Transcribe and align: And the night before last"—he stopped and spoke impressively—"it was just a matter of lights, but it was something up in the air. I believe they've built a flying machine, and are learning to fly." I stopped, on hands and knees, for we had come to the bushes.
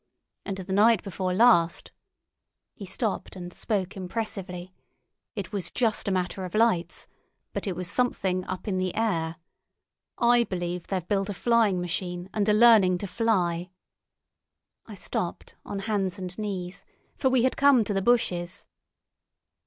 And 0.45 0.57
the 0.57 0.73
night 0.73 1.03
before 1.03 1.31
last"—he 1.31 2.85
stopped 2.87 3.35
and 3.35 3.53
spoke 3.53 3.95
impressively—"it 3.95 5.51
was 5.51 5.69
just 5.69 6.07
a 6.07 6.11
matter 6.11 6.43
of 6.43 6.55
lights, 6.55 7.05
but 7.53 7.67
it 7.67 7.75
was 7.75 7.87
something 7.87 8.43
up 8.45 8.67
in 8.67 8.79
the 8.79 8.95
air. 8.95 9.35
I 10.17 10.43
believe 10.45 10.87
they've 10.87 11.07
built 11.07 11.29
a 11.29 11.35
flying 11.35 11.79
machine, 11.79 12.31
and 12.33 12.49
are 12.49 12.53
learning 12.53 12.97
to 12.97 13.05
fly." 13.05 13.69
I 14.87 14.95
stopped, 14.95 15.53
on 15.63 15.77
hands 15.77 16.17
and 16.17 16.35
knees, 16.35 16.83
for 17.15 17.29
we 17.29 17.43
had 17.43 17.55
come 17.55 17.83
to 17.83 17.93
the 17.93 18.01
bushes. 18.01 18.65